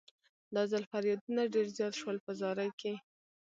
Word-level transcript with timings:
دا 0.55 0.63
ځل 0.71 0.83
فریادونه 0.91 1.41
ډېر 1.53 1.67
زیات 1.77 1.93
شول 2.01 2.17
په 2.25 2.31
زارۍ 2.41 2.69
کې. 2.79 2.93